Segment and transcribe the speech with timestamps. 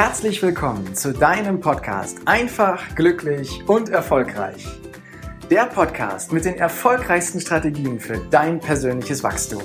[0.00, 4.64] Herzlich willkommen zu deinem Podcast Einfach, glücklich und erfolgreich.
[5.50, 9.60] Der Podcast mit den erfolgreichsten Strategien für dein persönliches Wachstum.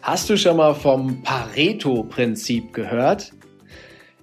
[0.00, 3.34] Hast du schon mal vom Pareto-Prinzip gehört?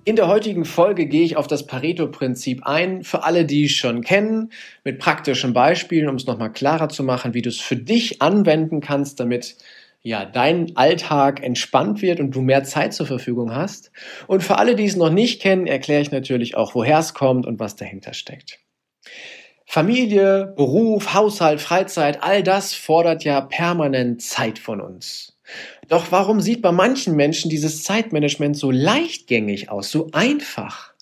[0.08, 4.02] In der heutigen Folge gehe ich auf das Pareto-Prinzip ein, für alle, die es schon
[4.02, 4.54] kennen,
[4.86, 8.80] mit praktischen Beispielen, um es nochmal klarer zu machen, wie du es für dich anwenden
[8.80, 9.58] kannst, damit
[10.02, 13.92] ja, dein Alltag entspannt wird und du mehr Zeit zur Verfügung hast.
[14.28, 17.46] Und für alle, die es noch nicht kennen, erkläre ich natürlich auch, woher es kommt
[17.46, 18.60] und was dahinter steckt.
[19.66, 25.37] Familie, Beruf, Haushalt, Freizeit, all das fordert ja permanent Zeit von uns.
[25.88, 30.94] Doch warum sieht bei manchen Menschen dieses Zeitmanagement so leichtgängig aus, so einfach?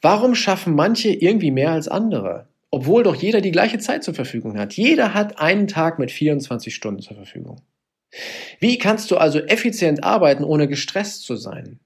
[0.00, 2.48] Warum schaffen manche irgendwie mehr als andere?
[2.70, 4.74] Obwohl doch jeder die gleiche Zeit zur Verfügung hat.
[4.74, 7.60] Jeder hat einen Tag mit 24 Stunden zur Verfügung.
[8.60, 11.80] Wie kannst du also effizient arbeiten, ohne gestresst zu sein?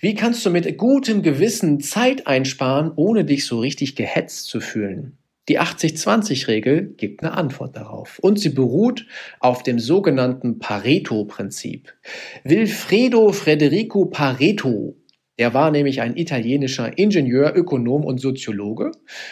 [0.00, 5.18] Wie kannst du mit gutem Gewissen Zeit einsparen, ohne dich so richtig gehetzt zu fühlen?
[5.48, 9.06] Die 80-20-Regel gibt eine Antwort darauf und sie beruht
[9.38, 11.94] auf dem sogenannten Pareto-Prinzip.
[12.42, 14.96] Wilfredo Federico Pareto,
[15.38, 18.90] der war nämlich ein italienischer Ingenieur, Ökonom und Soziologe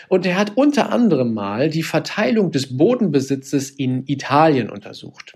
[0.09, 5.35] und er hat unter anderem mal die Verteilung des Bodenbesitzes in Italien untersucht.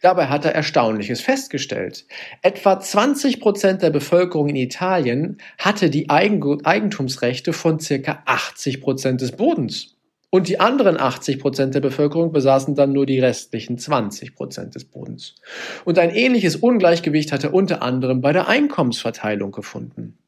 [0.00, 2.06] Dabei hat er Erstaunliches festgestellt.
[2.42, 9.32] Etwa 20 Prozent der Bevölkerung in Italien hatte die Eigentumsrechte von circa 80 Prozent des
[9.32, 9.93] Bodens.
[10.34, 14.84] Und die anderen 80 Prozent der Bevölkerung besaßen dann nur die restlichen 20 Prozent des
[14.84, 15.36] Bodens.
[15.84, 20.18] Und ein ähnliches Ungleichgewicht hat er unter anderem bei der Einkommensverteilung gefunden.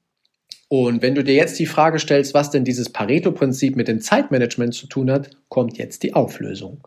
[0.68, 4.74] Und wenn du dir jetzt die Frage stellst, was denn dieses Pareto-Prinzip mit dem Zeitmanagement
[4.74, 6.86] zu tun hat, kommt jetzt die Auflösung.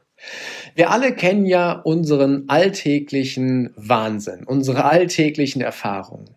[0.75, 6.29] Wir alle kennen ja unseren alltäglichen Wahnsinn, unsere alltäglichen Erfahrungen.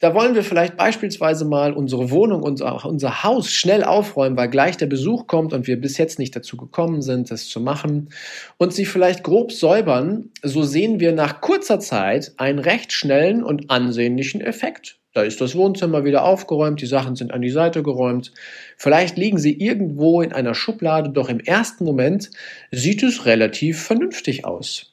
[0.00, 4.76] Da wollen wir vielleicht beispielsweise mal unsere Wohnung, unser, unser Haus schnell aufräumen, weil gleich
[4.76, 8.10] der Besuch kommt und wir bis jetzt nicht dazu gekommen sind, das zu machen
[8.58, 10.30] und sie vielleicht grob säubern.
[10.42, 14.98] So sehen wir nach kurzer Zeit einen recht schnellen und ansehnlichen Effekt.
[15.14, 18.32] Da ist das Wohnzimmer wieder aufgeräumt, die Sachen sind an die Seite geräumt.
[18.76, 22.30] Vielleicht liegen sie irgendwo in einer Schublade, doch im ersten Moment
[22.72, 24.92] sieht es relativ vernünftig aus.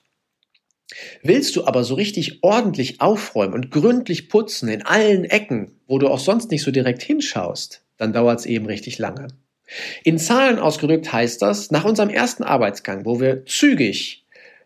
[1.23, 6.07] Willst du aber so richtig ordentlich aufräumen und gründlich putzen in allen Ecken, wo du
[6.07, 9.27] auch sonst nicht so direkt hinschaust, dann dauert es eben richtig lange.
[10.03, 14.25] In Zahlen ausgedrückt heißt das, nach unserem ersten Arbeitsgang, wo wir zügig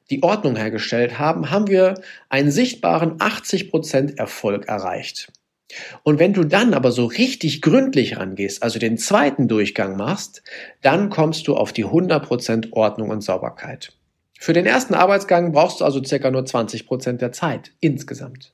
[0.10, 1.94] die Ordnung hergestellt haben, haben wir
[2.28, 5.32] einen sichtbaren 80% Erfolg erreicht.
[6.03, 10.44] Und wenn du dann aber so richtig gründlich rangehst, also den zweiten Durchgang machst,
[10.81, 13.94] dann kommst du auf die 100% Ordnung und Sauberkeit.
[14.40, 18.52] Für den ersten Arbeitsgang brauchst du also circa nur 20% der Zeit insgesamt.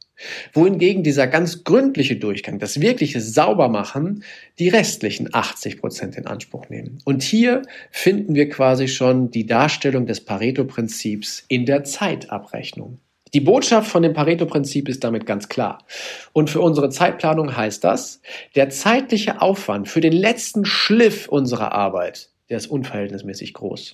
[0.54, 4.24] Wohingegen dieser ganz gründliche Durchgang, das wirkliche Saubermachen,
[4.60, 7.00] die restlichen 80% in Anspruch nehmen.
[7.06, 13.00] Und hier finden wir quasi schon die Darstellung des Pareto-Prinzips in der Zeitabrechnung.
[13.34, 15.86] Die Botschaft von dem Pareto-Prinzip ist damit ganz klar.
[16.34, 18.22] Und für unsere Zeitplanung heißt das,
[18.56, 23.94] der zeitliche Aufwand für den letzten Schliff unserer Arbeit, der ist unverhältnismäßig groß.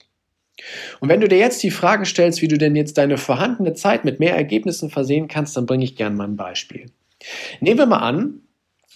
[0.99, 4.05] Und wenn du dir jetzt die Frage stellst, wie du denn jetzt deine vorhandene Zeit
[4.05, 6.87] mit mehr Ergebnissen versehen kannst, dann bringe ich gerne mal ein Beispiel.
[7.59, 8.41] Nehmen wir mal an,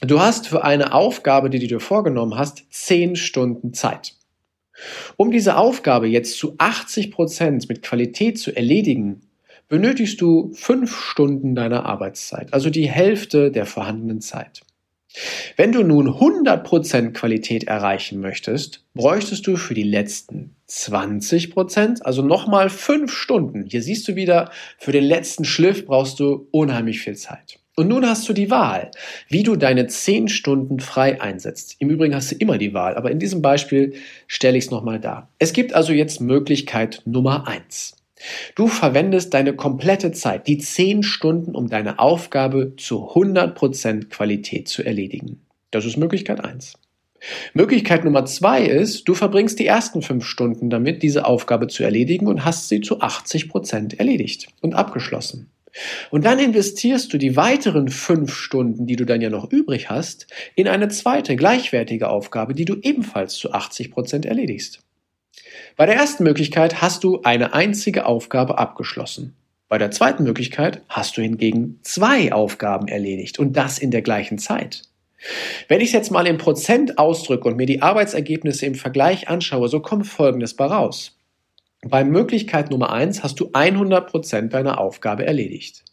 [0.02, 4.16] du hast für eine Aufgabe, die du dir vorgenommen hast, zehn Stunden Zeit.
[5.18, 9.22] Um diese Aufgabe jetzt zu 80 Prozent mit Qualität zu erledigen,
[9.72, 14.60] benötigst du fünf Stunden deiner Arbeitszeit, also die Hälfte der vorhandenen Zeit.
[15.56, 22.70] Wenn du nun 100% Qualität erreichen möchtest, bräuchtest du für die letzten 20%, also nochmal
[22.70, 23.64] fünf Stunden.
[23.66, 27.58] Hier siehst du wieder, für den letzten Schliff brauchst du unheimlich viel Zeit.
[27.78, 28.92] Und nun hast du die Wahl,
[29.30, 31.78] wie du deine 10 Stunden frei einsetzt.
[31.80, 33.94] Im Übrigen hast du immer die Wahl, aber in diesem Beispiel
[34.28, 35.30] stelle ich es nochmal dar.
[35.40, 37.96] Es gibt also jetzt Möglichkeit Nummer 1.
[38.56, 44.84] Du verwendest deine komplette Zeit, die zehn Stunden, um deine Aufgabe zu 100% Qualität zu
[44.84, 45.42] erledigen.
[45.72, 46.74] Das ist Möglichkeit eins.
[47.54, 52.28] Möglichkeit Nummer zwei ist, du verbringst die ersten fünf Stunden damit, diese Aufgabe zu erledigen
[52.28, 55.52] und hast sie zu 80% erledigt und abgeschlossen.
[56.10, 60.28] Und dann investierst du die weiteren fünf Stunden, die du dann ja noch übrig hast,
[60.56, 64.82] in eine zweite gleichwertige Aufgabe, die du ebenfalls zu 80% erledigst.
[65.82, 69.36] Bei der ersten Möglichkeit hast du eine einzige Aufgabe abgeschlossen.
[69.68, 74.38] Bei der zweiten Möglichkeit hast du hingegen zwei Aufgaben erledigt und das in der gleichen
[74.38, 74.84] Zeit.
[75.70, 79.70] Wenn ich es jetzt mal in Prozent ausdrücke und mir die Arbeitsergebnisse im Vergleich anschaue,
[79.70, 81.18] so kommt Folgendes bei raus.
[81.82, 85.84] Bei Möglichkeit Nummer eins hast du 100% deiner Aufgabe erledigt.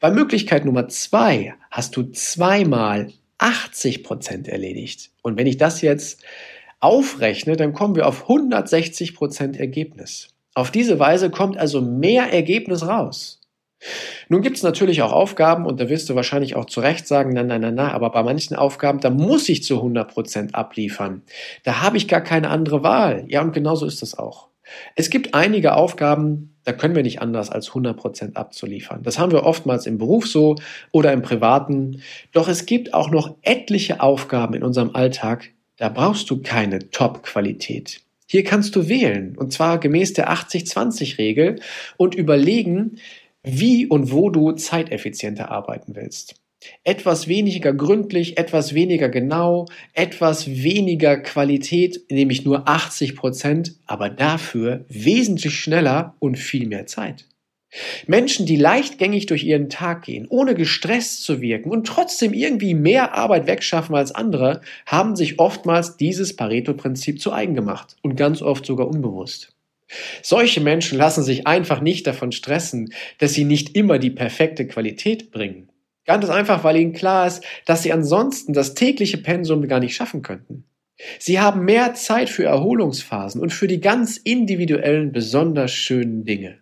[0.00, 5.10] Bei Möglichkeit Nummer zwei hast du zweimal 80% erledigt.
[5.20, 6.22] Und wenn ich das jetzt
[6.82, 10.28] aufrechne, dann kommen wir auf 160% Ergebnis.
[10.54, 13.40] Auf diese Weise kommt also mehr Ergebnis raus.
[14.28, 17.32] Nun gibt es natürlich auch Aufgaben, und da wirst du wahrscheinlich auch zu Recht sagen,
[17.32, 21.22] nein, nein, nein, nein, aber bei manchen Aufgaben, da muss ich zu 100% abliefern.
[21.64, 23.24] Da habe ich gar keine andere Wahl.
[23.28, 24.48] Ja, und genauso ist es auch.
[24.94, 29.02] Es gibt einige Aufgaben, da können wir nicht anders als 100% abzuliefern.
[29.02, 30.54] Das haben wir oftmals im Beruf so
[30.92, 32.02] oder im Privaten.
[32.32, 35.50] Doch es gibt auch noch etliche Aufgaben in unserem Alltag,
[35.82, 38.02] da brauchst du keine Top-Qualität.
[38.28, 41.58] Hier kannst du wählen, und zwar gemäß der 80-20-Regel
[41.96, 43.00] und überlegen,
[43.42, 46.36] wie und wo du zeiteffizienter arbeiten willst.
[46.84, 54.84] Etwas weniger gründlich, etwas weniger genau, etwas weniger Qualität, nämlich nur 80 Prozent, aber dafür
[54.88, 57.26] wesentlich schneller und viel mehr Zeit.
[58.06, 63.14] Menschen, die leichtgängig durch ihren Tag gehen, ohne gestresst zu wirken und trotzdem irgendwie mehr
[63.14, 68.66] Arbeit wegschaffen als andere, haben sich oftmals dieses Pareto-Prinzip zu eigen gemacht und ganz oft
[68.66, 69.54] sogar unbewusst.
[70.22, 75.30] Solche Menschen lassen sich einfach nicht davon stressen, dass sie nicht immer die perfekte Qualität
[75.30, 75.68] bringen.
[76.04, 80.22] Ganz einfach, weil ihnen klar ist, dass sie ansonsten das tägliche Pensum gar nicht schaffen
[80.22, 80.64] könnten.
[81.18, 86.61] Sie haben mehr Zeit für Erholungsphasen und für die ganz individuellen, besonders schönen Dinge.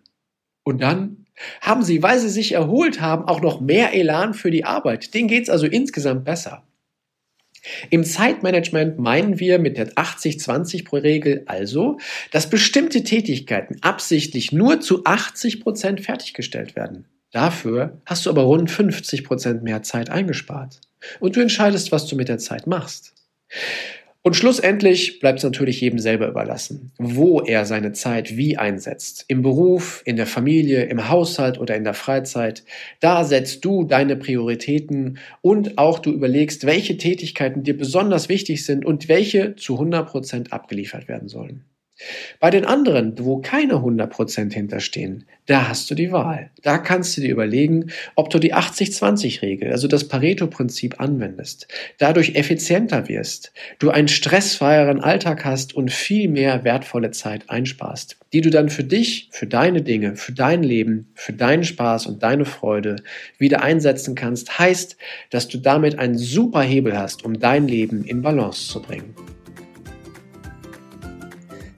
[0.62, 1.26] Und dann
[1.60, 5.14] haben sie, weil sie sich erholt haben, auch noch mehr Elan für die Arbeit.
[5.14, 6.64] Denen geht's also insgesamt besser.
[7.90, 11.98] Im Zeitmanagement meinen wir mit der 80-20-Regel also,
[12.30, 17.06] dass bestimmte Tätigkeiten absichtlich nur zu 80 Prozent fertiggestellt werden.
[17.32, 20.80] Dafür hast du aber rund 50 Prozent mehr Zeit eingespart.
[21.20, 23.14] Und du entscheidest, was du mit der Zeit machst.
[24.22, 29.24] Und schlussendlich bleibt es natürlich jedem selber überlassen, wo er seine Zeit wie einsetzt.
[29.28, 32.62] Im Beruf, in der Familie, im Haushalt oder in der Freizeit.
[33.00, 38.84] Da setzt du deine Prioritäten und auch du überlegst, welche Tätigkeiten dir besonders wichtig sind
[38.84, 41.64] und welche zu 100 Prozent abgeliefert werden sollen.
[42.38, 46.50] Bei den anderen, wo keine 100% hinterstehen, da hast du die Wahl.
[46.62, 51.66] Da kannst du dir überlegen, ob du die 80-20-Regel, also das Pareto-Prinzip anwendest,
[51.98, 58.42] dadurch effizienter wirst, du einen stressfreieren Alltag hast und viel mehr wertvolle Zeit einsparst, die
[58.42, 62.44] du dann für dich, für deine Dinge, für dein Leben, für deinen Spaß und deine
[62.44, 62.96] Freude
[63.38, 64.96] wieder einsetzen kannst, heißt,
[65.30, 69.14] dass du damit einen super Hebel hast, um dein Leben in Balance zu bringen.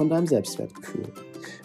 [0.00, 1.12] von deinem Selbstwertgefühl.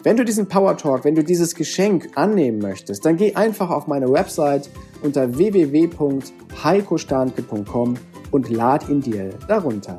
[0.02, 3.86] Wenn du diesen Power Talk, wenn du dieses Geschenk annehmen möchtest, dann geh einfach auf
[3.86, 4.68] meine Website
[5.00, 7.94] unter www.heikostanke.com
[8.32, 9.96] und lad ihn dir darunter.